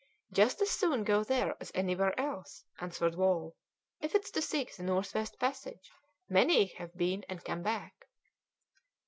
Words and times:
"Just 0.31 0.63
as 0.63 0.71
soon 0.71 1.03
go 1.03 1.23
there 1.23 1.55
as 1.59 1.71
anywhere 1.75 2.19
else," 2.19 2.63
answered 2.79 3.13
Wall. 3.13 3.55
"If 3.99 4.15
it's 4.15 4.31
to 4.31 4.41
seek 4.41 4.75
the 4.75 4.81
North 4.81 5.13
West 5.13 5.37
passage, 5.37 5.91
many 6.27 6.73
have 6.79 6.97
been 6.97 7.23
and 7.29 7.45
come 7.45 7.61
back." 7.61 8.07